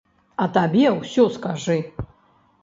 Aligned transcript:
А 0.45 0.47
табе 0.55 0.85
ўсё 0.95 1.27
скажы! 1.35 1.79